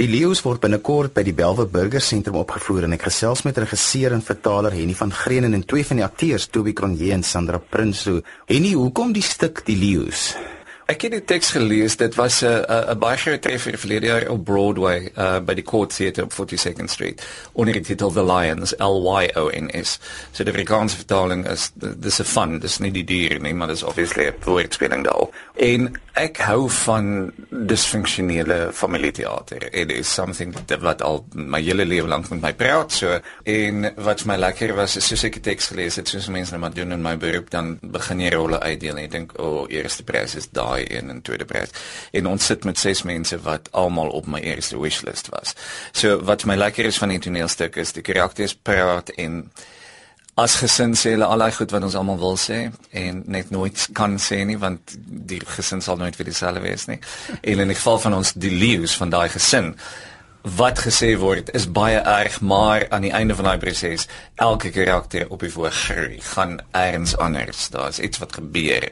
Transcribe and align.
Die 0.00 0.08
leeu's 0.08 0.40
word 0.40 0.62
binnekort 0.62 1.12
by 1.12 1.20
die 1.26 1.34
Belwe 1.36 1.66
Burger 1.68 2.00
Sentrum 2.00 2.38
opgevoer 2.40 2.86
en 2.86 2.96
ek 2.96 3.02
gesels 3.10 3.42
met 3.44 3.58
regisseur 3.60 4.14
en 4.16 4.22
vertaler 4.24 4.72
Henny 4.72 4.94
van 4.96 5.10
Greenen 5.12 5.52
en 5.52 5.66
twee 5.68 5.84
van 5.84 6.00
die 6.00 6.06
akteurs, 6.06 6.46
Toby 6.48 6.72
Cronje 6.72 7.10
en 7.12 7.20
Sandra 7.20 7.60
Prinsloo. 7.60 8.22
Henny, 8.48 8.72
hoekom 8.80 9.12
die 9.12 9.26
stuk 9.26 9.60
Die 9.66 9.76
leeu's? 9.76 10.30
Ek 10.90 11.04
het 11.06 11.12
die 11.14 11.22
teks 11.22 11.52
gelees. 11.54 11.94
Dit 11.96 12.16
was 12.18 12.40
'n 12.42 12.64
'n 12.66 12.98
baie 12.98 13.16
groot 13.16 13.42
treffer 13.42 13.78
verlede 13.78 14.06
jaar 14.06 14.28
op 14.28 14.44
Broadway 14.44 15.12
uh 15.16 15.38
by 15.38 15.54
die 15.54 15.62
Court 15.62 15.94
Theatre 15.96 16.24
op 16.24 16.32
42nd 16.32 16.90
Street 16.90 17.22
onder 17.52 17.74
die 17.74 17.82
titel 17.82 18.10
The 18.10 18.24
Lions 18.24 18.74
L 18.78 19.22
Y 19.22 19.30
O 19.34 19.50
N 19.54 19.70
S. 19.84 19.98
So 20.32 20.44
die 20.44 20.52
Afrikaanse 20.52 20.96
vertaling 20.96 21.46
is 21.48 21.70
dis 21.74 22.20
'n 22.20 22.24
fun, 22.24 22.58
dis 22.58 22.78
nie 22.78 22.90
die 22.90 23.04
diere 23.04 23.38
nie, 23.38 23.54
maar 23.54 23.68
dis 23.68 23.82
obviously 23.82 24.26
'n 24.26 24.34
woordspeling 24.44 25.04
daar. 25.04 25.28
En 25.54 26.00
ek 26.16 26.40
hou 26.44 26.68
van 26.68 27.32
dysfunksionele 27.50 28.70
familieteater. 28.72 29.74
It 29.74 29.92
is 29.92 30.14
something 30.14 30.54
that 30.66 30.82
wat 30.82 31.02
al 31.02 31.22
my 31.32 31.60
hele 31.62 31.84
lewe 31.84 32.08
lank 32.08 32.28
met 32.30 32.40
my 32.40 32.52
praat 32.52 32.92
so 32.92 33.18
en 33.44 33.92
wat 33.96 34.24
my 34.24 34.36
lekker 34.36 34.74
was 34.74 34.96
is 34.96 35.06
soos 35.06 35.24
ek 35.28 35.38
die 35.38 35.46
teks 35.52 35.70
gelees 35.72 35.96
het, 36.00 36.08
soos 36.08 36.28
mense 36.28 36.50
nou 36.50 36.60
maar 36.60 36.74
doen 36.74 36.92
in 36.92 37.02
my 37.02 37.16
beroep 37.20 37.50
dan 37.50 37.78
begin 37.82 38.20
jy 38.20 38.32
rolle 38.34 38.60
uitdeel 38.60 38.96
en 38.96 39.04
ek 39.04 39.14
dink 39.14 39.36
o, 39.38 39.44
oh, 39.44 39.64
eerste 39.70 40.04
prys 40.08 40.34
is 40.40 40.50
daai 40.56 40.79
daai 40.80 40.98
een 40.98 41.10
en 41.10 41.22
tweede 41.22 41.44
prys. 41.44 41.70
En 42.12 42.26
ons 42.26 42.44
sit 42.44 42.64
met 42.64 42.78
ses 42.78 43.02
mense 43.02 43.40
wat 43.40 43.68
almal 43.72 44.08
op 44.08 44.26
my 44.26 44.40
eerste 44.40 44.78
wishlist 44.80 45.28
was. 45.28 45.54
So 45.92 46.22
wat 46.24 46.44
my 46.44 46.56
lekker 46.56 46.84
is 46.84 46.98
van 46.98 47.08
die 47.08 47.18
toneelstuk 47.18 47.76
is 47.76 47.92
die 47.92 48.02
karakters 48.02 48.54
praat 48.54 49.10
en 49.16 49.50
as 50.36 50.56
gesin 50.56 50.94
sê 50.96 51.12
hulle 51.12 51.26
al 51.26 51.42
daai 51.42 51.52
goed 51.52 51.70
wat 51.70 51.82
ons 51.84 51.94
almal 51.98 52.18
wil 52.18 52.38
sê 52.38 52.70
en 52.96 53.22
net 53.26 53.50
nooit 53.50 53.88
kan 53.92 54.16
sê 54.18 54.44
nie 54.46 54.56
want 54.58 54.94
die 55.04 55.40
gesin 55.44 55.82
sal 55.82 55.98
nooit 56.00 56.16
vir 56.16 56.30
dieselfde 56.30 56.62
wees 56.64 56.86
nie. 56.88 57.00
En 57.42 57.58
in 57.58 57.68
die 57.68 57.76
geval 57.76 57.98
van 57.98 58.14
ons 58.14 58.32
die 58.32 58.54
leeu's 58.54 58.96
van 58.96 59.10
daai 59.10 59.28
gesin 59.28 59.74
wat 60.42 60.80
gesê 60.80 61.18
word 61.20 61.50
is 61.52 61.66
baie 61.68 61.98
erg 61.98 62.40
maar 62.40 62.86
aan 62.88 63.04
die 63.04 63.12
einde 63.12 63.34
van 63.36 63.44
daai 63.44 63.58
proses 63.60 64.06
elke 64.40 64.70
karakter 64.72 65.28
op 65.28 65.40
die 65.44 65.52
voorgrond 65.52 66.24
gaan 66.32 66.56
erns 66.72 67.16
anders 67.16 67.68
daar's 67.68 67.98
iets 68.00 68.18
wat 68.18 68.32
gebeur 68.32 68.88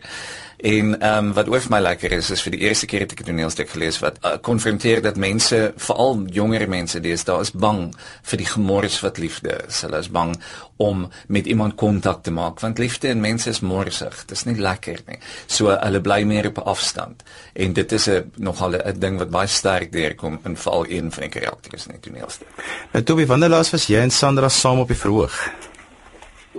En 0.58 1.00
ehm 1.00 1.26
um, 1.26 1.32
wat 1.32 1.48
ook 1.48 1.60
vir 1.62 1.70
my 1.70 1.78
lekker 1.80 2.12
is 2.12 2.30
is 2.34 2.40
vir 2.42 2.56
die 2.56 2.64
eerste 2.66 2.86
keer 2.90 3.04
het 3.04 3.12
ek 3.12 3.20
'n 3.20 3.24
toneelstuk 3.30 3.68
gelees 3.70 3.98
wat 4.02 4.18
uh, 4.24 4.38
konfronteer 4.42 5.02
dat 5.02 5.16
mense, 5.16 5.72
veral 5.76 6.24
jonger 6.26 6.68
mense, 6.68 7.00
dis 7.00 7.24
daar 7.24 7.40
is 7.40 7.52
bang 7.52 7.94
vir 8.22 8.38
die 8.38 8.46
gemors 8.46 9.00
wat 9.00 9.18
liefde 9.18 9.54
is. 9.68 9.80
Hulle 9.82 9.98
is 9.98 10.10
bang 10.10 10.34
om 10.76 11.10
met 11.28 11.46
iemand 11.46 11.74
kontak 11.74 12.22
te 12.22 12.30
maak 12.30 12.60
want 12.60 12.78
liefde 12.78 13.08
en 13.08 13.20
mense 13.20 13.50
is 13.50 13.60
morsig. 13.60 14.24
Dit 14.26 14.36
is 14.36 14.44
nie 14.44 14.56
lekker 14.56 14.98
nie. 15.06 15.18
So 15.46 15.70
hulle 15.70 16.00
bly 16.00 16.22
meer 16.22 16.46
op 16.46 16.58
afstand. 16.58 17.22
En 17.54 17.72
dit 17.72 17.92
is 17.92 18.08
'n 18.08 18.32
nogal 18.36 18.74
'n 18.74 18.98
ding 18.98 19.18
wat 19.18 19.30
baie 19.30 19.46
sterk 19.46 19.92
deurkom 19.92 20.40
in 20.44 20.56
veral 20.56 20.86
een 20.88 21.12
van 21.12 21.22
die 21.22 21.30
karakters 21.40 21.86
in 21.86 21.92
die 21.92 22.10
toneelstuk. 22.10 22.48
Nou 22.92 23.04
Toby, 23.04 23.26
wanneer 23.26 23.48
laas 23.48 23.70
was 23.70 23.86
jy 23.86 23.98
en 23.98 24.10
Sandra 24.10 24.48
saam 24.48 24.78
op 24.78 24.88
die 24.88 24.96
verhoog? 24.96 25.50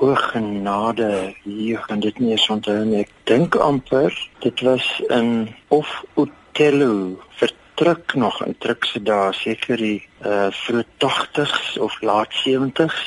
O 0.02 0.16
genade, 0.16 1.34
hier 1.44 1.80
kan 1.88 2.00
dit 2.00 2.20
nie 2.20 2.32
eens 2.32 2.46
onthou 2.50 2.86
nie. 2.88 3.02
Ek 3.04 3.10
dink 3.28 3.58
amper 3.60 4.16
dit 4.46 4.62
was 4.64 4.86
in 5.12 5.50
of 5.76 5.90
Othello 6.16 7.18
vir 7.42 7.52
druk 7.80 8.14
nog 8.14 8.42
in 8.46 8.56
druk 8.60 8.86
se 8.86 9.00
dae 9.10 9.34
seker 9.34 9.80
die 9.80 10.00
uh 10.28 10.50
vroeg 10.52 10.88
80s 11.04 11.78
of 11.86 11.94
laat 12.04 12.34
70s 12.44 12.98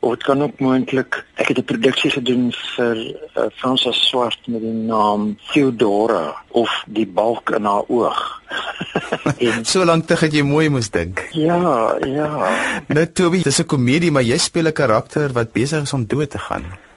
of 0.00 0.16
dit 0.16 0.24
kan 0.26 0.42
ook 0.42 0.58
moontlik 0.64 1.20
ek 1.34 1.52
het 1.52 1.58
'n 1.58 1.70
produksie 1.70 2.10
gedoen 2.10 2.50
vir 2.74 2.96
uh, 2.98 3.46
Fransa 3.60 3.92
Swart 3.92 4.40
met 4.46 4.60
die 4.60 4.80
naam 4.90 5.38
Theodora 5.52 6.34
of 6.48 6.82
die 6.86 7.06
balk 7.06 7.50
in 7.50 7.64
haar 7.64 7.86
oog. 7.88 8.20
En 9.38 9.64
so 9.64 9.84
lank 9.84 10.06
terug 10.06 10.20
het 10.20 10.34
jy 10.34 10.42
mooi 10.42 10.68
moes 10.68 10.90
dink. 10.90 11.28
Ja 11.32 11.96
ja. 12.06 12.28
Net 12.88 13.14
Toby 13.14 13.42
dis 13.42 13.60
'n 13.60 13.66
komedie 13.66 14.10
maar 14.10 14.26
jy 14.26 14.38
speel 14.38 14.66
'n 14.66 14.72
karakter 14.72 15.32
wat 15.32 15.52
besig 15.52 15.82
is 15.82 15.92
om 15.92 16.06
dood 16.06 16.30
te 16.30 16.38
gaan 16.38 16.87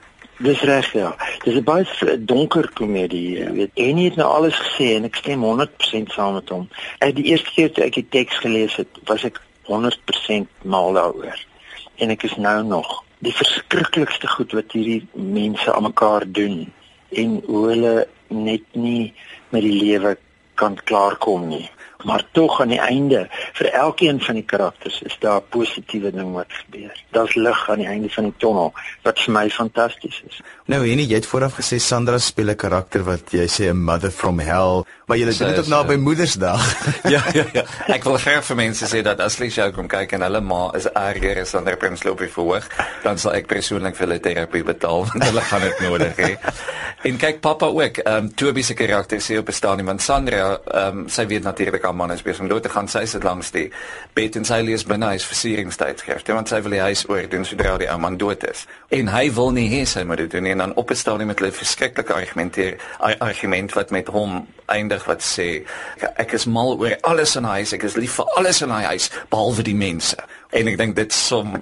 Dis 0.41 0.61
reg 0.65 0.93
ja. 0.93 1.15
Dis 1.43 1.55
'n 1.55 1.63
baie 1.63 1.85
donker 2.25 2.69
komedie, 2.73 3.37
jy 3.39 3.51
weet. 3.51 3.71
En 3.73 3.97
hy 3.97 4.03
het 4.03 4.15
nou 4.15 4.29
alles 4.29 4.57
gesê 4.57 4.95
en 4.95 5.03
ek 5.03 5.15
stem 5.15 5.43
100% 5.43 6.11
saam 6.11 6.33
met 6.33 6.49
hom. 6.49 6.69
Ek 6.99 7.15
die 7.15 7.29
eerste 7.29 7.51
keer 7.53 7.71
toe 7.71 7.83
ek 7.83 7.93
die 7.93 8.07
teks 8.09 8.37
gelees 8.41 8.75
het, 8.75 8.87
was 9.05 9.23
ek 9.23 9.41
100% 9.69 10.47
mal 10.63 10.93
daaroor. 10.93 11.37
En 11.95 12.09
ek 12.09 12.23
is 12.23 12.35
nou 12.35 12.63
nog 12.63 13.03
die 13.19 13.33
verskriklikste 13.33 14.27
goed 14.27 14.51
wat 14.51 14.71
hierdie 14.71 15.07
mense 15.13 15.73
aan 15.73 15.83
mekaar 15.83 16.25
doen 16.25 16.73
en 17.09 17.41
hoe 17.45 17.67
hulle 17.69 18.07
net 18.27 18.65
nie 18.73 19.13
met 19.49 19.61
die 19.61 19.77
lewe 19.77 20.17
kan 20.55 20.77
klaarkom 20.83 21.47
nie 21.47 21.69
maar 22.03 22.23
tog 22.31 22.61
aan 22.61 22.73
die 22.73 22.79
einde 22.79 23.27
vir 23.53 23.71
elkeen 23.71 24.21
van 24.21 24.35
die 24.35 24.45
karakters 24.45 25.01
is 25.01 25.17
daar 25.19 25.41
'n 25.41 25.49
positiewe 25.49 26.11
ding 26.11 26.33
wat 26.33 26.49
gebeur. 26.49 26.93
Daar's 27.11 27.35
lig 27.35 27.69
aan 27.69 27.77
die 27.77 27.87
einde 27.87 28.09
van 28.09 28.23
die 28.23 28.37
tonnel 28.37 28.73
wat 29.03 29.19
vir 29.19 29.33
my 29.33 29.49
fantasties 29.49 30.21
is. 30.27 30.41
Nou 30.65 30.87
Henny, 30.87 31.03
jy 31.03 31.15
het 31.15 31.25
vooraf 31.25 31.57
gesê 31.59 31.79
Sandra 31.79 32.17
speel 32.17 32.49
'n 32.49 32.55
karakter 32.55 33.03
wat 33.03 33.31
jy 33.31 33.47
sê 33.47 33.69
'n 33.69 33.83
mother 33.83 34.11
from 34.11 34.39
hell, 34.39 34.83
maar 35.05 35.17
jy 35.17 35.25
doen 35.25 35.47
dit 35.47 35.59
ook 35.59 35.67
nou 35.67 35.85
by 35.87 35.95
Moedersdag. 35.95 36.61
ja, 37.15 37.23
ja, 37.33 37.45
ja. 37.53 37.63
Ek 37.87 38.03
wil 38.03 38.17
graag 38.17 38.45
vir 38.45 38.55
mense 38.55 38.85
sê 38.85 39.01
dat 39.01 39.19
as 39.19 39.37
hulle 39.37 39.49
jou 39.49 39.71
kom 39.71 39.87
kyk 39.87 40.11
en 40.11 40.21
hulle 40.21 40.41
ma 40.41 40.71
is 40.75 40.87
erger 40.93 41.41
as 41.41 41.49
Sandra 41.49 41.75
Prinsloo 41.75 42.15
voor, 42.15 42.63
dan 43.03 43.17
sal 43.17 43.33
ek 43.33 43.47
persoonlik 43.47 43.95
vir 43.95 44.07
hulle 44.07 44.19
terapie 44.19 44.63
betaal 44.63 45.05
want 45.05 45.23
hulle 45.23 45.41
gaan 45.41 45.61
dit 45.61 45.79
nodig 45.79 46.15
hê. 46.15 46.37
En 47.03 47.17
kyk 47.17 47.41
pappa 47.41 47.65
ook, 47.65 47.97
ehm 47.97 48.15
um, 48.15 48.33
Toby 48.33 48.61
se 48.61 48.73
karakter 48.73 49.19
sê 49.19 49.37
op 49.39 49.45
bestaan 49.45 49.77
nie 49.77 49.85
want 49.85 50.01
Sandra, 50.01 50.59
ehm 50.65 50.99
um, 50.99 51.09
sy 51.09 51.25
weet 51.25 51.43
natuurlik 51.43 51.83
haar 51.91 51.97
man 51.99 52.11
is 52.11 52.23
besig 52.23 52.45
om 52.45 52.49
dood 52.51 52.63
te 52.63 52.71
gaan. 52.71 52.87
Sy 52.87 53.03
sit 53.09 53.25
langs 53.27 53.51
die 53.51 53.67
bed 54.15 54.37
en 54.39 54.47
sy 54.47 54.61
lees 54.65 54.85
binne 54.87 55.11
huis 55.13 55.25
versieringstydskrif. 55.27 56.23
Want 56.31 56.51
sy 56.51 56.61
wil 56.63 56.75
die 56.77 56.83
huis 56.83 57.03
oor 57.09 57.27
doen 57.29 57.45
sodra 57.47 57.75
die 57.81 57.89
ou 57.91 57.99
man 58.01 58.17
dood 58.21 58.45
is. 58.47 58.65
En 58.95 59.11
hy 59.11 59.25
wil 59.35 59.51
nie 59.55 59.67
hê 59.73 59.83
sy 59.89 60.05
moet 60.07 60.23
dit 60.23 60.31
doen 60.31 60.47
nie 60.47 60.55
en 60.55 60.63
dan 60.65 60.75
op 60.79 60.91
'n 60.91 60.95
stadium 60.95 61.27
met 61.27 61.39
hulle 61.39 61.51
verskriklike 61.51 62.13
argumenteer 62.13 62.77
argument 63.19 63.73
wat 63.73 63.91
met 63.91 64.07
hom 64.07 64.47
eindig 64.65 65.05
wat 65.05 65.21
sê 65.21 65.63
ek 66.15 66.33
is 66.33 66.45
mal 66.45 66.77
oor 66.79 66.97
alles 67.01 67.35
in 67.35 67.43
die 67.43 67.49
huis. 67.59 67.73
Ek 67.73 67.83
is 67.83 67.95
lief 67.95 68.13
vir 68.19 68.25
alles 68.35 68.61
in 68.61 68.69
die 68.69 68.87
huis 68.87 69.11
behalwe 69.29 69.63
die 69.63 69.75
mense. 69.75 70.17
En 70.51 70.67
ek 70.67 70.77
dink 70.77 70.95
dit 70.95 71.13
som 71.13 71.55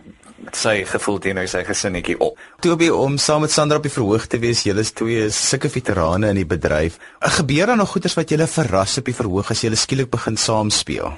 sy 0.55 0.83
gevoel 0.87 1.19
teenoor 1.23 1.47
sy 1.51 1.63
gesinnetjie 1.67 2.17
op. 2.23 2.39
Toby 2.63 2.89
om 2.93 3.17
saam 3.21 3.43
met 3.45 3.53
Sandra 3.53 3.79
op 3.79 3.87
die 3.87 3.93
verhoog 3.93 4.27
te 4.27 4.39
wees, 4.41 4.63
julle 4.67 4.85
is 4.85 4.93
twee 4.95 5.29
sulke 5.33 5.69
veterane 5.69 6.31
in 6.33 6.41
die 6.41 6.49
bedryf. 6.49 6.99
Gebeur 7.39 7.71
daar 7.71 7.79
nog 7.79 7.93
goeters 7.93 8.17
wat 8.19 8.29
julle 8.29 8.47
verras 8.47 8.97
op 9.01 9.09
die 9.09 9.17
verhoog 9.17 9.51
as 9.51 9.65
julle 9.65 9.79
skielik 9.79 10.11
begin 10.11 10.37
saam 10.37 10.71
speel? 10.73 11.13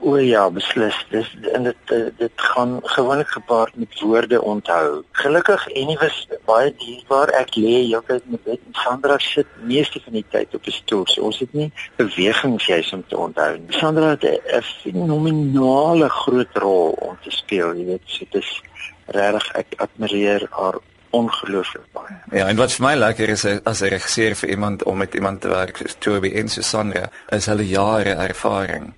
O 0.00 0.16
ja, 0.16 0.46
beslis. 0.50 0.96
Dis 1.10 1.28
en 1.52 1.66
dit 1.68 1.90
dit 2.16 2.32
gaan 2.52 2.78
gewoonlik 2.82 3.28
gepaard 3.28 3.76
met 3.76 4.00
woorde 4.00 4.42
onthou. 4.42 5.02
Gelukkig 5.12 5.66
en 5.68 5.88
iewers 5.92 6.20
baie 6.48 6.72
dierbaar 6.80 7.28
ek 7.36 7.58
lê 7.60 7.74
heeltyd 7.84 8.30
met 8.32 8.44
dit. 8.48 8.62
Sandra 8.80 9.18
sit 9.20 9.50
meeste 9.68 10.00
van 10.04 10.16
die 10.16 10.24
tyd 10.32 10.54
op 10.56 10.64
'n 10.66 10.72
stoel. 10.72 11.04
So 11.06 11.22
ons 11.28 11.38
het 11.38 11.52
nie 11.52 11.72
bewegings 11.96 12.66
juis 12.66 12.92
om 12.92 13.04
te 13.08 13.16
onthou. 13.16 13.60
Sandra 13.68 14.16
het 14.16 14.24
'n 14.24 14.62
fenominale 14.62 16.08
groot 16.08 16.56
rol 16.56 16.96
om 17.00 17.18
te 17.22 17.30
speel, 17.30 17.74
jy 17.74 17.84
weet. 17.84 18.02
So 18.04 18.24
dit 18.30 18.42
is 18.42 18.62
regtig 19.06 19.52
ek 19.52 19.66
admireer 19.76 20.46
haar 20.50 20.78
ongelooflik 21.10 21.92
baie. 21.92 22.16
Ja, 22.30 22.48
en 22.48 22.56
wat 22.56 22.72
vir 22.72 22.86
my 22.86 22.94
lekker 22.94 23.28
is 23.28 23.44
as 23.44 23.82
'n 23.82 23.88
regisseur 23.88 24.34
vir 24.34 24.48
iemand 24.48 24.82
om 24.82 24.96
met 24.96 25.14
iemand 25.14 25.40
te 25.40 25.48
werk 25.48 25.76
soos 25.76 25.96
Toby 25.98 26.32
en 26.34 26.48
Susanna, 26.48 27.10
is 27.28 27.46
hulle 27.46 27.68
jare 27.68 28.14
ervaring 28.14 28.94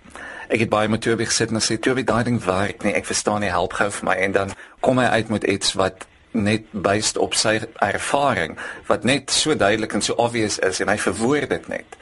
ek 0.53 0.67
het 0.67 0.73
baie 0.73 0.89
met 0.89 1.01
Toby 1.01 1.25
gesit 1.25 1.51
en 1.51 1.63
sê 1.65 1.79
Toby 1.81 2.05
daai 2.05 2.25
ding 2.29 2.39
werk 2.45 2.85
nie. 2.85 2.93
Ek 2.93 3.09
verstaan 3.09 3.41
nie 3.41 3.53
help 3.53 3.73
gou 3.79 3.89
vir 3.91 4.09
my. 4.11 4.17
En 4.27 4.35
dan 4.37 4.57
kom 4.85 5.01
hy 5.01 5.09
uit 5.17 5.33
met 5.33 5.47
iets 5.49 5.73
wat 5.81 6.05
net 6.33 6.65
based 6.73 7.19
op 7.19 7.35
sy 7.35 7.61
ervaring 7.85 8.59
wat 8.87 9.05
net 9.05 9.31
so 9.31 9.55
duidelik 9.55 9.93
en 9.93 10.03
so 10.03 10.15
obvious 10.15 10.59
is 10.59 10.81
en 10.81 10.89
hy 10.89 10.99
verwoord 10.99 11.49
dit 11.49 11.69
net 11.69 11.99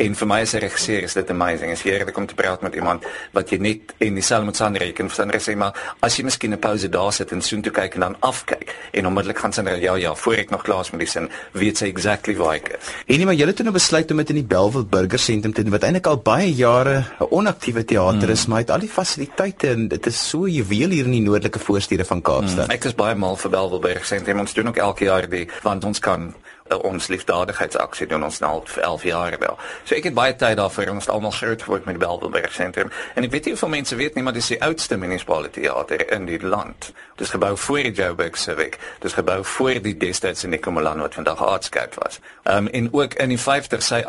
En 0.00 0.14
vir 0.16 0.26
my 0.26 0.40
as 0.40 0.54
'n 0.54 0.60
regisseur 0.60 1.02
is 1.02 1.12
dit 1.14 1.30
amazing. 1.30 1.70
As 1.70 1.82
jy 1.82 1.90
heerlik 1.92 2.16
om 2.16 2.26
te 2.26 2.34
praat 2.34 2.62
met 2.62 2.74
iemand 2.74 3.04
wat 3.32 3.50
jy 3.50 3.58
net 3.58 3.92
en 3.98 4.14
dieselfde 4.14 4.46
met 4.46 4.56
Sandra 4.56 4.84
jy 4.84 4.94
vir 4.94 5.10
Sandra 5.10 5.38
sê 5.38 5.54
maar 5.56 5.74
as 6.00 6.16
jy 6.16 6.24
miskien 6.24 6.52
'n 6.52 6.58
pause 6.58 6.88
daar 6.88 7.12
sit 7.12 7.30
en 7.32 7.42
soontoe 7.42 7.72
kyk 7.72 7.94
en 7.94 8.00
dan 8.00 8.16
afkyk 8.20 8.74
en 8.92 9.06
onmiddellik 9.06 9.38
gaan 9.38 9.52
Sandra 9.52 9.74
ja 9.74 9.94
ja 9.96 10.14
voor 10.14 10.34
ek 10.34 10.50
nog 10.50 10.62
klaar 10.62 10.80
is 10.80 10.90
met 10.90 11.00
die 11.00 11.08
sin 11.08 11.28
weet 11.52 11.76
sy 11.76 11.86
exactly 11.86 12.34
waar 12.36 12.54
ek 12.54 12.68
is. 12.68 12.88
En 13.06 13.18
nie 13.18 13.26
maar 13.26 13.34
jy 13.34 13.46
het 13.46 13.62
nou 13.62 13.72
besluit 13.72 14.10
om 14.10 14.16
dit 14.16 14.30
in 14.30 14.36
die 14.36 14.44
Bellville 14.44 14.84
Burger 14.84 15.18
Sentrum 15.18 15.52
te 15.52 15.62
doen 15.62 15.72
wat 15.72 15.82
eintlik 15.82 16.06
al 16.06 16.16
baie 16.16 16.54
jare 16.54 17.04
'n 17.20 17.26
onaktiewe 17.30 17.84
teater 17.84 18.30
is, 18.30 18.44
mm. 18.44 18.50
maar 18.50 18.60
het 18.60 18.70
al 18.70 18.80
die 18.80 18.88
fasiliteite 18.88 19.68
en 19.68 19.88
dit 19.88 20.06
is 20.06 20.28
so 20.28 20.46
juweel 20.46 20.90
hier 20.90 21.04
in 21.04 21.12
die 21.12 21.20
noordelike 21.20 21.58
voorstede 21.58 22.04
van 22.04 22.22
Kaapstad. 22.22 22.66
Mm. 22.66 22.72
Ek 22.72 22.84
is 22.84 22.94
baie 22.94 23.14
mal 23.14 23.36
vir 23.36 23.50
Bellville 23.72 23.94
Burger 23.94 24.04
Sentrum. 24.04 24.40
Ons 24.40 24.52
doen 24.54 24.68
ook 24.68 24.76
elke 24.76 25.04
jaar 25.04 25.28
die 25.28 25.46
want 25.62 25.84
ons 25.84 25.98
kan 25.98 26.28
uh, 26.28 26.34
ons 26.78 27.08
liefdadigheidsaksie 27.08 28.06
doen 28.06 28.24
ons 28.24 28.38
nou 28.38 28.50
al 28.50 28.64
vir 28.66 28.82
11 28.82 29.04
jaar 29.04 29.38
wel. 29.38 29.58
So 29.84 29.94
ek 29.94 30.04
het 30.04 30.14
baie 30.14 30.36
tyd 30.36 30.56
daarvoor 30.56 30.88
ons 30.94 31.08
almal 31.08 31.30
groot 31.30 31.62
geword 31.62 31.84
met 31.84 31.98
die 31.98 32.06
Belwelberg 32.06 32.52
sentrum 32.52 32.90
en 33.14 33.24
ek 33.24 33.30
weet 33.30 33.44
nie 33.44 33.54
hoeveel 33.54 33.74
mense 33.76 33.96
weet 33.96 34.14
nie 34.14 34.22
maar 34.22 34.36
dis 34.36 34.52
die 34.54 34.62
oudste 34.62 34.96
munisipale 34.96 35.50
teater 35.50 36.12
in 36.12 36.26
die 36.26 36.40
land. 36.42 36.92
Dis 37.16 37.30
gebou 37.30 37.56
voor 37.56 37.82
die 37.82 37.92
Joburg 37.92 38.38
Civic. 38.38 38.78
Dis 39.00 39.12
gebou 39.12 39.44
voor 39.44 39.80
die 39.82 39.96
destyds 39.96 40.44
in 40.44 40.50
Nikomelan 40.50 41.00
wat 41.00 41.14
vandag 41.14 41.42
Artscape 41.44 42.00
was. 42.02 42.20
Ehm 42.42 42.56
um, 42.56 42.68
en 42.72 42.88
ook 42.92 43.14
in 43.14 43.28
die 43.28 43.38
50 43.38 43.82
sy 43.82 44.02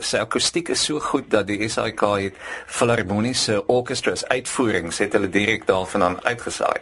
sy 0.00 0.18
akoestiek 0.18 0.68
is 0.68 0.84
so 0.84 1.00
goed 1.00 1.30
dat 1.30 1.46
die 1.46 1.68
SAK 1.68 2.00
het 2.00 2.38
filharmoniese 2.66 3.66
orkestras 3.66 4.24
uitvoerings 4.28 4.98
het 4.98 5.12
hulle 5.12 5.28
direk 5.28 5.66
daarvandaan 5.66 6.18
uitgesaai. 6.24 6.80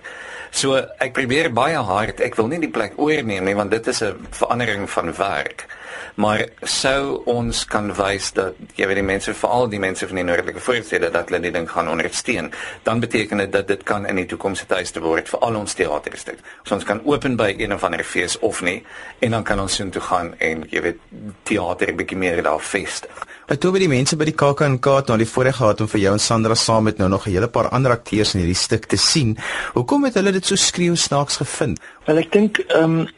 So 0.54 0.76
ek 1.02 1.16
probeer 1.16 1.48
baie 1.50 1.80
hard. 1.82 2.20
Ek 2.22 2.36
wil 2.38 2.46
nie 2.52 2.60
die 2.62 2.70
plek 2.70 2.94
oorneem 3.00 3.48
nie 3.48 3.56
want 3.58 3.72
dit 3.74 3.86
is 3.90 4.02
'n 4.02 4.26
verandering 4.30 4.90
van 4.90 5.13
werk. 5.16 5.66
Maar 6.14 6.44
sou 6.62 7.22
ons 7.30 7.64
kan 7.64 7.90
wys 7.94 8.32
dat 8.32 8.54
jy 8.78 8.86
weet 8.86 9.00
die 9.00 9.06
mense 9.06 9.34
veral 9.34 9.68
die 9.68 9.80
mense 9.82 10.06
van 10.06 10.16
die 10.20 10.24
noordelike 10.24 10.60
voorstede 10.60 11.10
dat 11.10 11.28
hulle 11.28 11.42
die 11.42 11.52
ding 11.54 11.68
gaan 11.70 11.88
ondersteun, 11.88 12.52
dan 12.82 13.00
beteken 13.00 13.42
dit 13.44 13.52
dat 13.52 13.68
dit 13.68 13.82
kan 13.82 14.06
in 14.06 14.16
die 14.16 14.26
toekoms 14.26 14.62
se 14.62 14.66
tuiste 14.66 15.00
word 15.00 15.28
vir 15.28 15.40
al 15.40 15.56
ons 15.56 15.74
teaterstuk. 15.74 16.38
So 16.62 16.74
ons 16.74 16.84
kan 16.84 17.02
open 17.04 17.36
by 17.36 17.54
een 17.58 17.74
of 17.74 17.84
ander 17.84 18.04
fees 18.04 18.38
of 18.38 18.62
nie 18.62 18.82
en 19.20 19.30
dan 19.30 19.44
kan 19.44 19.60
ons 19.60 19.74
soontoe 19.74 20.02
gaan 20.02 20.34
en 20.38 20.66
jy 20.70 20.82
weet 20.82 21.00
teater 21.42 21.90
'n 21.90 21.96
bietjie 21.96 22.18
meer 22.18 22.42
daar 22.42 22.60
vestig. 22.60 23.26
Ek 23.44 23.60
toe 23.60 23.72
by 23.72 23.78
die 23.78 23.88
mense 23.88 24.16
by 24.16 24.24
die 24.24 24.32
KAK&K 24.40 24.86
het 24.96 25.10
nou 25.10 25.18
die 25.18 25.28
voorreg 25.28 25.56
gehad 25.56 25.80
om 25.80 25.88
vir 25.88 26.00
jou 26.00 26.12
en 26.16 26.22
Sandra 26.22 26.54
saam 26.54 26.84
met 26.84 26.98
nou 26.98 27.08
nog 27.08 27.26
'n 27.26 27.30
hele 27.30 27.48
paar 27.48 27.68
ander 27.68 27.92
akteurs 27.92 28.34
in 28.34 28.40
hierdie 28.40 28.56
stuk 28.56 28.86
te 28.86 28.96
sien. 28.96 29.36
Hoekom 29.74 30.04
het 30.04 30.14
hulle 30.14 30.32
dit 30.32 30.46
so 30.46 30.56
skreeu 30.56 30.96
snaaks 30.96 31.36
gevind? 31.36 31.80
Wel 32.06 32.18
ek 32.18 32.32
dink 32.32 32.58
ehm 32.58 33.00
um, 33.00 33.08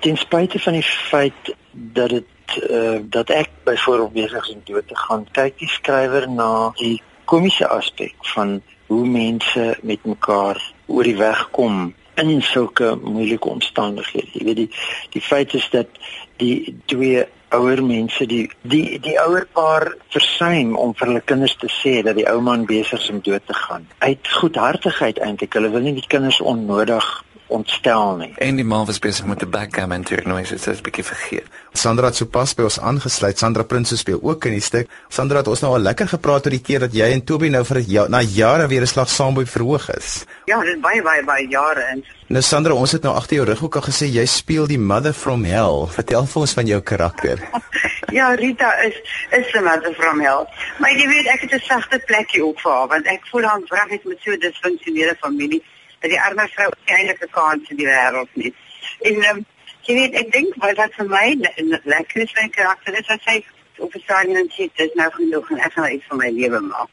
ten 0.00 0.16
spyte 0.16 0.58
van 0.58 0.72
die 0.72 0.82
feit 0.82 1.54
dat 1.74 2.08
dit 2.08 2.24
uh, 2.70 3.00
dat 3.02 3.30
ek 3.30 3.50
byvoorbeeld 3.64 4.12
besig 4.12 4.42
is 4.42 4.54
om 4.54 4.62
dood 4.64 4.88
te 4.88 4.96
gaan, 4.96 5.26
kyk 5.32 5.58
die 5.58 5.68
skrywer 5.68 6.28
na 6.30 6.70
die 6.78 7.02
komiese 7.24 7.68
aspek 7.68 8.14
van 8.34 8.60
hoe 8.86 9.06
mense 9.06 9.78
met 9.82 10.04
mekaar 10.04 10.60
oor 10.86 11.02
die 11.02 11.16
weg 11.16 11.48
kom 11.50 11.94
in 12.14 12.42
sulke 12.42 12.94
moeilike 13.02 13.48
omstandighede. 13.48 14.30
Jy 14.32 14.44
weet 14.44 14.60
die 14.62 14.70
die 15.16 15.22
feit 15.22 15.54
is 15.54 15.66
dat 15.72 15.88
die 16.38 16.76
twee 16.90 17.24
ouer 17.54 17.82
mense 17.86 18.26
die 18.26 18.44
die 18.62 18.98
die 19.02 19.16
ouer 19.22 19.46
paar 19.56 19.88
versuim 20.14 20.74
om 20.76 20.94
vir 20.94 21.10
hulle 21.10 21.24
kinders 21.26 21.56
te 21.58 21.70
sê 21.80 22.00
dat 22.06 22.18
die 22.18 22.26
ou 22.30 22.40
man 22.42 22.66
besig 22.70 23.00
is 23.00 23.10
om 23.10 23.22
dood 23.22 23.46
te 23.46 23.54
gaan. 23.54 23.88
Uit 23.98 24.30
goedhartigheid 24.40 25.18
eintlik. 25.18 25.54
Hulle 25.58 25.72
wil 25.74 25.86
nie 25.86 25.96
die 25.98 26.06
kinders 26.06 26.40
onnodig 26.40 27.06
ontstel 27.46 28.16
nie. 28.16 28.32
En 28.36 28.56
die 28.56 28.64
man 28.64 28.86
was 28.86 28.98
besig 28.98 29.26
met 29.26 29.38
die 29.38 29.48
backgammon 29.48 30.02
toernooi, 30.02 30.44
so 30.44 30.54
dit 30.54 30.66
is 30.66 30.78
'n 30.78 30.82
bietjie 30.82 31.04
vergeet. 31.04 31.46
Sandra 31.72 32.06
het 32.06 32.16
sopas 32.16 32.54
by 32.54 32.62
ons 32.62 32.80
aangesluit. 32.80 33.38
Sandra 33.38 33.62
Prinses 33.62 33.98
speel 33.98 34.18
ook 34.22 34.44
in 34.44 34.52
die 34.52 34.60
stuk. 34.60 34.88
Sandra 35.08 35.36
het 35.38 35.48
ons 35.48 35.60
nou 35.60 35.72
al 35.72 35.80
lekker 35.80 36.08
gepraat 36.08 36.46
oor 36.46 36.50
die 36.50 36.60
keer 36.60 36.80
dat 36.80 36.92
jy 36.92 37.12
en 37.12 37.24
Toby 37.24 37.48
nou 37.48 37.64
vir 37.64 37.78
ja, 37.86 38.06
na 38.08 38.20
jare 38.20 38.66
weer 38.66 38.82
'n 38.82 38.86
slag 38.86 39.08
saam 39.08 39.34
by 39.34 39.46
verhoog 39.46 39.90
is. 39.96 40.24
Ja, 40.44 40.60
dit 40.60 40.74
is 40.74 40.80
baie 40.80 41.02
baie 41.02 41.24
baie 41.24 41.48
jare 41.48 41.80
en 41.80 42.04
Nou 42.26 42.40
Sandra, 42.42 42.72
ons 42.72 42.92
het 42.92 43.02
nou 43.02 43.12
agter 43.14 43.36
jou 43.36 43.46
rug 43.46 43.62
ook 43.62 43.76
al 43.76 43.82
gesê 43.82 44.06
jy 44.08 44.24
speel 44.26 44.66
die 44.66 44.78
Mother 44.78 45.12
from 45.12 45.44
Hell. 45.44 45.86
Vertel 45.92 46.24
vir 46.26 46.40
ons 46.40 46.52
van 46.52 46.66
jou 46.66 46.80
karakter. 46.80 47.42
ja, 48.18 48.30
Rita 48.34 48.70
is 48.86 48.96
is 49.30 49.52
die 49.52 49.60
Mother 49.60 49.92
from 49.94 50.20
Hell. 50.20 50.46
Maar 50.78 50.96
jy 50.96 51.08
weet 51.08 51.26
ek 51.26 51.40
het 51.40 51.52
'n 51.52 51.60
sagte 51.66 51.98
plekkie 52.06 52.44
ook 52.44 52.60
vir 52.60 52.72
haar 52.72 52.88
want 52.88 53.06
ek 53.06 53.26
voel 53.30 53.42
haar 53.42 53.60
vrag 53.66 53.88
het 53.88 54.04
met 54.04 54.18
so 54.24 54.30
'n 54.30 54.40
disfunksionele 54.40 55.16
familie 55.20 55.62
dat 56.04 56.12
die 56.12 56.20
arme 56.20 56.48
vrou 56.52 56.70
eintlik 56.84 57.22
'n 57.24 57.30
kans 57.30 57.70
in 57.72 57.76
die 57.76 57.86
wêreld 57.88 58.32
nie. 58.40 58.54
En 59.08 59.16
um, 59.30 59.38
jy 59.86 59.94
weet, 59.94 60.18
ek 60.20 60.32
dink 60.32 60.58
wat 60.64 60.76
wat 60.76 60.92
vir 60.98 61.08
my 61.08 61.26
lekker 61.84 62.22
is 62.22 62.34
van 62.36 62.50
karakter 62.50 62.98
is 62.98 63.06
dat 63.06 63.22
sy 63.24 63.36
op 63.78 63.94
'n 63.94 64.04
stadium 64.04 64.50
sê 64.56 64.68
dit 64.68 64.84
is 64.88 64.94
nou 65.00 65.10
genoeg 65.16 65.50
en 65.50 65.64
ek 65.68 65.72
gaan 65.72 65.92
iets 65.92 66.08
van 66.08 66.20
my 66.22 66.30
lewe 66.30 66.60
maak. 66.60 66.90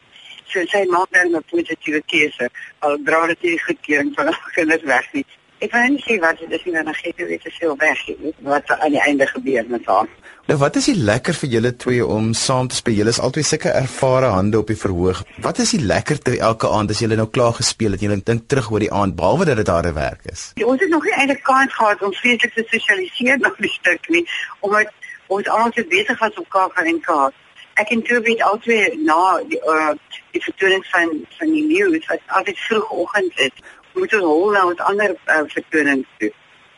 So 0.52 0.64
sy 0.66 0.84
maak 0.96 1.12
dan 1.12 1.36
'n 1.36 1.44
positiewe 1.52 2.02
keuse 2.14 2.50
al 2.80 2.98
dra 3.04 3.28
dit 3.28 3.42
nie 3.42 3.60
goedkeuring 3.60 4.16
van 4.16 4.26
haar 4.26 4.52
kinders 4.58 4.84
weg 4.84 5.14
nie. 5.14 5.26
Ek 5.62 5.70
weet 5.76 6.08
nie 6.10 6.18
wat 6.22 6.40
dit 6.42 6.54
is 6.58 6.64
nie, 6.66 6.74
dan 6.74 6.96
gee 6.98 7.14
jy 7.14 7.26
weet 7.30 7.44
te 7.46 7.52
veel 7.54 7.76
weg, 7.78 8.00
wat 8.48 8.72
aan 8.80 8.96
die 8.96 9.02
einde 9.02 9.28
gebeur 9.30 9.68
met 9.70 9.86
haar. 9.86 10.08
Nou 10.50 10.56
wat 10.58 10.76
is 10.80 10.88
die 10.90 10.96
lekker 10.98 11.38
vir 11.38 11.52
julle 11.54 11.72
twee 11.84 12.06
om 12.06 12.32
saam 12.34 12.68
te 12.68 12.76
speel? 12.80 12.96
Julle 12.98 13.14
is 13.14 13.20
albei 13.22 13.44
sulke 13.46 13.70
ervare 13.70 14.32
hande 14.34 14.58
op 14.58 14.72
die 14.74 14.80
verhoog. 14.84 15.22
Wat 15.46 15.62
is 15.62 15.76
die 15.76 15.84
lekkerte 15.86 16.34
elke 16.50 16.72
aand 16.74 16.94
as 16.96 17.04
julle 17.04 17.20
nou 17.20 17.28
klaar 17.30 17.54
gespeel 17.60 17.94
het? 17.94 18.02
Julle 18.02 18.18
dink 18.26 18.48
terug 18.50 18.72
oor 18.74 18.82
die 18.82 18.90
aand 19.02 19.16
behalwe 19.20 19.46
dat 19.52 19.62
dit 19.62 19.70
harde 19.70 19.94
werk 19.94 20.26
is. 20.34 20.48
Ja, 20.58 20.66
ons 20.66 20.82
het 20.82 20.90
nog 20.90 21.06
nie 21.06 21.14
eintlik 21.14 21.44
kans 21.46 21.78
gehad 21.78 22.02
om 22.02 22.16
vreeslik 22.24 22.58
te 22.58 22.66
sosialiseer 22.72 23.38
nog 23.46 23.62
die 23.62 23.72
stuk 23.76 24.10
nie, 24.10 24.26
omdat 24.66 24.90
ons 25.28 25.48
almal 25.48 25.76
so 25.78 25.86
besig 25.94 26.26
was 26.26 26.42
op 26.42 26.50
kaart 26.50 26.82
en 26.82 27.00
kaart. 27.06 27.38
Ek 27.80 27.94
en 27.94 28.02
Toby 28.04 28.34
het 28.34 28.42
altyd 28.50 28.98
na 29.06 29.38
die 29.48 29.62
uh, 29.70 29.94
die 30.34 30.42
vertoning 30.42 30.82
van 30.90 31.14
van 31.38 31.54
die 31.54 31.64
nuus 31.70 32.10
wat 32.10 32.34
altyd 32.40 32.66
vroegoggend 32.66 33.46
is, 33.46 33.64
moet 33.94 34.14
ons 34.14 34.24
hol 34.24 34.52
na 34.56 34.66
ons 34.70 34.86
ander 34.92 35.16
uh, 35.16 35.44
vertonings 35.54 36.08
toe. 36.20 36.32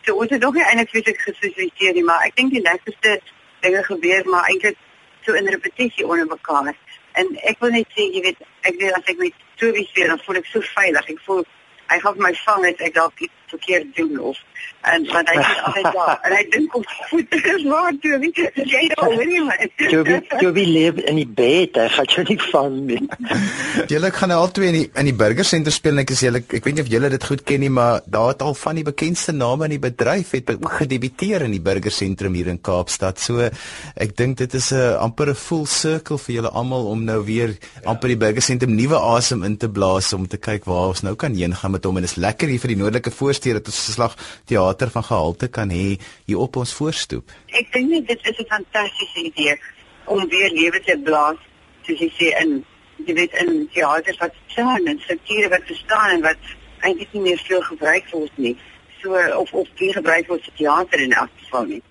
So 0.05 0.15
ons 0.19 0.31
het 0.33 0.41
nog 0.41 0.57
nie 0.57 0.65
eintlik 0.65 0.89
vreeslik 0.91 1.21
gesosialiseer 1.23 1.93
nie, 1.97 2.03
maar 2.03 2.25
ek 2.27 2.35
dink 2.39 2.51
die 2.51 2.63
lekkerste 2.63 3.19
dinge 3.63 3.83
gebeur 3.87 4.27
maar 4.29 4.49
eintlik 4.51 4.79
so 5.25 5.33
in 5.39 5.47
repetisie 5.47 6.07
onder 6.07 6.27
mekaar. 6.27 6.73
En 7.19 7.29
ek 7.47 7.59
wil 7.61 7.71
net 7.75 7.87
sê, 7.95 8.07
jy 8.11 8.23
weet, 8.25 8.39
ek 8.67 8.79
weet 8.81 8.97
as 8.97 9.11
ek 9.11 9.19
met 9.21 9.45
Toby 9.61 9.85
speel, 9.87 10.09
dan 10.11 10.19
voel 10.25 10.41
ek 10.41 10.49
so 10.51 10.65
veilig. 10.73 11.11
Ek 11.13 11.21
voel 11.27 11.43
hy 11.91 11.99
gaan 12.03 12.19
my 12.25 12.33
vang 12.41 12.65
as 12.67 12.83
ek 12.87 12.95
dalk 12.97 13.21
iets 13.21 13.42
verkeerd 13.55 13.95
doen 13.95 14.19
of 14.31 14.41
en 14.83 15.05
want 15.11 15.29
hy 15.31 15.39
is 15.39 15.59
altyd 15.67 15.87
daar. 15.95 16.17
En 16.27 16.33
hy 16.35 16.41
dink 16.51 16.75
op 16.75 16.89
voet 17.09 17.35
is 17.39 17.63
waar 17.67 17.95
toe 18.03 18.17
wie 18.21 18.31
jy 18.67 18.81
nou 18.91 19.09
weet 19.15 19.29
nie 19.31 19.41
maar. 19.45 19.61
Toby 19.79 20.17
Toby 20.31 20.65
leef 20.67 20.99
in 21.09 21.19
die 21.21 21.27
bed. 21.39 21.79
Hy 21.79 21.87
gaan 21.95 22.09
jou 22.15 22.25
nie 22.27 22.39
vang 22.41 22.75
nie. 22.89 22.99
julle 23.93 24.11
gaan 24.15 24.33
nou 24.33 24.39
albei 24.43 24.69
in 24.71 24.77
die 24.77 24.85
in 24.99 25.09
die 25.09 25.15
burger 25.23 25.47
center 25.47 25.75
speel 25.75 25.95
en 25.95 26.03
ek 26.03 26.13
is 26.15 26.23
julle 26.25 26.41
ek 26.43 26.67
weet 26.67 26.77
nie 26.77 26.85
of 26.85 26.91
julle 26.91 27.11
dit 27.13 27.27
goed 27.29 27.43
ken 27.47 27.63
nie, 27.63 27.71
maar 27.73 28.03
daar 28.05 28.33
het 28.33 28.43
al 28.45 28.57
van 28.59 28.79
die 28.79 28.85
bekendste 28.87 29.35
name 29.35 29.69
in 29.69 29.75
die 29.77 29.81
bedryf 29.83 30.33
het 30.35 30.51
ook 30.55 30.69
gedebuteer 30.81 31.47
in 31.47 31.55
die 31.55 31.63
burger 31.63 31.93
sentrum 31.93 32.35
hier 32.39 32.51
in 32.51 32.59
Kaapstad. 32.63 33.23
So 33.23 33.47
ek 33.47 34.15
dink 34.19 34.41
dit 34.43 34.59
is 34.59 34.71
'n 34.73 34.97
amper 34.99 35.31
'n 35.31 35.39
full 35.39 35.65
circle 35.65 36.17
vir 36.17 36.35
julle 36.41 36.51
almal 36.51 36.91
om 36.91 37.03
nou 37.03 37.21
weer 37.23 37.55
amper 37.85 38.11
die 38.11 38.19
burger 38.19 38.43
sentrum 38.43 38.75
nuwe 38.75 38.99
asem 38.99 39.43
in 39.43 39.57
te 39.57 39.69
blaas 39.69 40.13
om 40.13 40.27
te 40.27 40.37
kyk 40.37 40.65
waar 40.65 40.91
ons 40.91 41.03
nou 41.03 41.15
kan 41.15 41.35
heen 41.35 41.55
gaan 41.55 41.71
met 41.71 41.83
hom 41.85 41.97
en 41.97 42.03
is 42.03 42.15
lekker 42.15 42.47
hier 42.47 42.59
vir 42.59 42.75
die 42.75 42.81
noordelike 42.83 43.11
voorstede 43.43 43.59
dat 43.59 43.67
ons 43.67 43.87
'n 43.87 43.91
slag 43.91 44.15
teater 44.45 44.89
van 44.89 45.03
gehalte 45.03 45.47
kan 45.47 45.69
hê 45.69 45.99
hier 46.25 46.37
op 46.37 46.55
ons 46.55 46.73
voorstoep. 46.73 47.31
Ek 47.47 47.71
dink 47.71 47.89
net 47.89 48.07
dit 48.07 48.19
is 48.23 48.37
'n 48.37 48.45
fantastiese 48.47 49.23
idee 49.23 49.59
om 50.05 50.27
weer 50.29 50.51
lewe 50.51 50.79
te 50.79 50.99
blaas, 51.03 51.37
soos 51.85 51.99
jy 51.99 52.11
sê 52.19 52.41
in 52.41 52.65
jy 53.05 53.13
weet 53.13 53.33
in 53.33 53.69
teater 53.73 54.15
wat 54.19 54.33
staan 54.47 54.87
en 54.87 54.99
strukture 54.99 55.49
wat 55.49 55.65
bestaan 55.65 56.09
en 56.09 56.21
wat 56.21 56.37
eintlik 56.79 57.13
nie 57.13 57.21
meer 57.21 57.37
veel 57.37 57.61
gebruik 57.61 58.09
word 58.11 58.37
nie. 58.37 58.57
So 59.01 59.15
of 59.41 59.53
of 59.53 59.67
nie 59.79 59.93
gebruik 59.93 60.27
word 60.27 60.43
vir 60.43 60.53
teater 60.55 60.99
in 60.99 61.11
elk 61.11 61.29
geval 61.43 61.65
nie. 61.65 61.81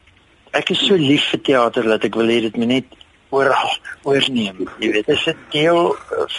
Ek 0.52 0.70
is 0.70 0.87
so 0.87 0.94
lief 0.94 1.25
vir 1.31 1.40
teater 1.40 1.82
dat 1.82 2.04
ek 2.04 2.14
wil 2.14 2.28
hê 2.28 2.40
dit 2.40 2.56
moet 2.56 2.69
net 2.69 2.84
oor 3.32 3.52
oorneem. 4.02 4.62
Jy 4.79 4.90
weet, 4.93 5.06
dit 5.06 5.17
is 5.17 5.26
'n 5.26 5.37
deel 5.50 5.96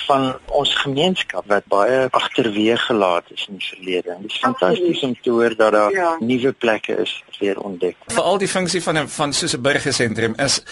van 0.07 0.35
ons 0.45 0.73
gemeenskap 0.85 1.43
wat 1.47 1.65
baie 1.65 2.07
agterweeg 2.09 2.85
gelaat 2.85 3.25
is 3.33 3.45
in 3.49 3.57
die 3.57 3.67
verlede. 3.67 4.17
Dit 4.21 4.31
is 4.31 4.37
fantasties 4.37 5.01
om 5.01 5.15
te 5.21 5.29
hoor 5.29 5.55
dat 5.55 5.71
daar 5.71 5.91
ja. 5.91 6.17
nuwe 6.19 6.51
plekke 6.51 6.93
is 7.01 7.23
weer 7.39 7.59
ontdek. 7.59 7.95
Veral 8.07 8.37
die 8.37 8.47
funksie 8.47 8.83
van 8.83 8.97
'n 8.97 9.07
van 9.07 9.33
so 9.33 9.45
'n 9.45 9.61
burgersentrum 9.61 10.33
is 10.37 10.63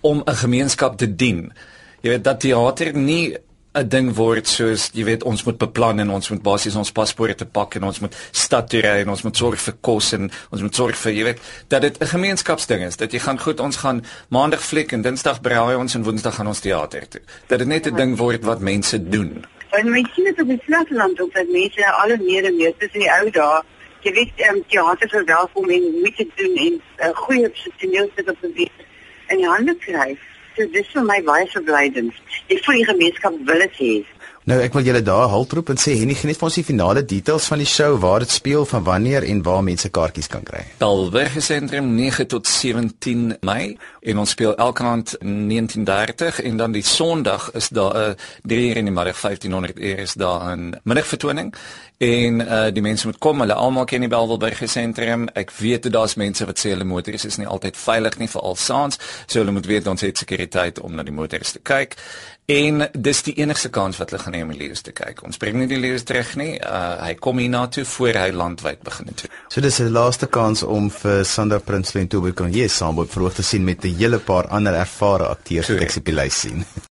om 0.00 0.22
'n 0.24 0.34
gemeenskap 0.34 0.96
te 0.96 1.14
dien. 1.14 1.52
Jy 2.00 2.10
weet 2.10 2.24
dat 2.24 2.40
teater 2.40 2.94
nie 2.96 3.36
'n 3.72 3.86
ding 3.86 4.08
word 4.18 4.48
soos 4.50 4.88
jy 4.94 5.04
weet 5.06 5.22
ons 5.22 5.44
moet 5.46 5.58
beplan 5.58 6.02
en 6.02 6.10
ons 6.10 6.30
moet 6.32 6.42
basies 6.42 6.74
ons 6.76 6.90
paspoorte 6.90 7.46
pak 7.46 7.76
en 7.78 7.84
ons 7.86 8.00
moet 8.02 8.16
stad 8.32 8.66
toe 8.70 8.80
ry 8.82 8.96
en 9.04 9.12
ons 9.14 9.22
moet 9.22 9.36
sorg 9.36 9.62
vir 9.62 9.76
kos 9.80 10.12
en 10.16 10.26
ons 10.50 10.62
moet 10.64 10.74
sorg 10.74 10.98
vir 10.98 11.12
jy 11.12 11.24
weet 11.28 11.42
dat 11.68 11.82
dit 11.82 12.00
'n 12.02 12.10
gemeenskapsding 12.14 12.82
is 12.82 12.96
dat 12.96 13.12
jy 13.12 13.20
gaan 13.20 13.38
goed 13.38 13.60
ons 13.60 13.76
gaan 13.76 14.02
maandag 14.28 14.60
fliek 14.60 14.92
en 14.92 15.02
dinsdag 15.02 15.40
braai 15.40 15.76
ons 15.76 15.94
en 15.94 16.02
woensdag 16.02 16.34
gaan 16.34 16.48
ons 16.48 16.60
teater 16.60 17.08
toe. 17.08 17.20
Dat 17.46 17.58
dit 17.58 17.68
net 17.68 17.86
'n 17.86 17.94
ding 17.94 18.16
word 18.16 18.44
wat 18.44 18.60
mense 18.60 18.98
doen. 19.08 19.44
En 19.70 19.90
mense 19.90 20.12
sien 20.14 20.24
dit 20.24 20.40
op 20.40 20.48
die 20.48 20.62
platteland 20.66 21.20
ook 21.20 21.34
dat 21.34 21.46
mense 21.48 21.86
al 21.86 22.16
meer 22.18 22.44
en 22.44 22.56
meer 22.56 22.74
tussen 22.78 23.00
die 23.00 23.12
ou 23.20 23.30
dae 23.30 23.62
jy 24.02 24.12
weet 24.12 24.32
um, 24.50 24.64
teater 24.66 25.08
vir 25.08 25.24
welkom 25.24 25.70
en 25.70 25.82
moet 26.02 26.16
dit 26.16 26.30
doen 26.36 26.56
en 26.56 26.80
uh, 26.98 27.14
goeie 27.14 27.52
toneelstuk 27.78 28.28
op 28.30 28.36
die 28.42 28.70
in 29.28 29.36
die 29.36 29.48
hande 29.48 29.76
kry 29.76 30.18
So 30.56 30.66
dis 30.74 30.88
vir 30.94 31.04
my 31.06 31.18
baie 31.26 31.46
verblydend. 31.52 32.16
Ek 32.50 32.64
voel 32.64 32.80
die 32.80 32.88
gemeenskap 32.88 33.36
wil 33.50 33.64
dit 33.66 33.78
hê. 33.82 33.92
Nou 34.50 34.56
ek 34.58 34.74
wil 34.74 34.82
julle 34.82 35.00
daar 35.06 35.28
haltroep 35.30 35.68
en 35.70 35.78
sê 35.78 35.92
Henny 35.94 36.16
geniet 36.18 36.38
vir 36.40 36.46
ons 36.48 36.56
die 36.58 36.64
finale 36.66 37.04
details 37.06 37.44
van 37.52 37.60
die 37.62 37.68
show, 37.70 37.92
waar 38.02 38.24
dit 38.24 38.32
speel, 38.34 38.64
van 38.66 38.82
wanneer 38.82 39.22
en 39.22 39.44
waar 39.46 39.60
mense 39.62 39.86
kaartjies 39.94 40.26
kan 40.32 40.42
kry. 40.42 40.64
Dalberg 40.80 41.36
sentrum 41.38 41.92
9 41.94 42.26
tot 42.32 42.50
17 42.50 43.36
Mei 43.46 43.76
en 44.10 44.18
ons 44.18 44.32
speel 44.34 44.56
elke 44.56 44.82
aand 44.82 45.14
19:30 45.22 46.40
en 46.50 46.58
dan 46.58 46.74
die 46.74 46.82
Sondag 46.82 47.52
is 47.54 47.68
daar 47.68 47.94
'n 47.94 48.10
uh, 48.10 48.16
3 48.42 48.68
uur 48.70 48.76
in 48.76 48.90
die 48.90 48.94
middag 48.94 49.20
1500 49.20 49.78
uur 49.78 49.98
is 49.98 50.14
daar 50.14 50.56
'n 50.56 50.80
middagvertoning 50.82 51.54
en 51.98 52.40
uh, 52.40 52.72
die 52.72 52.82
mense 52.82 53.06
moet 53.06 53.18
kom, 53.18 53.40
hulle 53.40 53.54
almal 53.54 53.84
ken 53.84 54.00
die 54.00 54.08
Dalberg 54.08 54.62
sentrum. 54.64 55.28
Ek 55.28 55.50
weet 55.50 55.92
daar's 55.92 56.14
mense 56.14 56.46
wat 56.48 56.58
sê 56.58 56.72
hulle 56.72 56.84
motors 56.84 57.24
is 57.24 57.36
nie 57.36 57.46
altyd 57.46 57.76
veilig 57.76 58.18
nie 58.18 58.28
vir 58.28 58.42
al 58.42 58.56
saans, 58.56 58.98
so 59.26 59.38
hulle 59.38 59.52
moet 59.52 59.66
weet 59.66 59.86
ons 59.86 60.00
het 60.00 60.16
sekuriteit 60.16 60.80
om 60.80 60.94
na 60.94 61.02
die 61.02 61.12
motors 61.12 61.52
te 61.52 61.60
kyk. 61.62 61.96
En 62.50 62.88
dis 62.92 63.22
die 63.22 63.34
enigste 63.38 63.68
kans 63.68 64.00
wat 64.00 64.10
hulle 64.10 64.22
gaan 64.22 64.34
hê 64.34 64.39
om 64.42 64.52
die 64.52 64.58
leeu's 64.58 64.82
te 64.82 64.92
kyk. 64.92 65.22
Ons 65.26 65.40
bring 65.40 65.58
nie 65.60 65.68
die 65.70 65.80
leeu's 65.80 66.04
terug 66.08 66.34
nie. 66.40 66.52
Uh, 66.58 66.96
hy 67.04 67.14
kom 67.14 67.38
hier 67.38 67.52
na 67.52 67.66
toe 67.66 67.84
voor 67.84 68.18
hy 68.20 68.30
landwyd 68.34 68.82
begin 68.86 69.10
het. 69.12 69.26
So 69.48 69.60
dis 69.60 69.80
'n 69.80 69.92
laaste 69.92 70.26
kans 70.26 70.62
om 70.62 70.90
vir 70.90 71.24
Sander 71.24 71.60
Prinsloo 71.60 72.02
en 72.02 72.08
Toby 72.08 72.32
Konje 72.32 72.68
saam 72.68 72.98
op 72.98 73.10
verhoog 73.10 73.34
te 73.34 73.42
sien 73.42 73.64
met 73.64 73.84
'n 73.84 73.96
hele 73.96 74.18
paar 74.18 74.48
ander 74.48 74.74
ervare 74.74 75.26
akteurs 75.28 75.68
wat 75.68 75.80
ek 75.80 75.90
se 75.90 76.00
die 76.02 76.14
lys 76.14 76.40
sien. 76.40 76.64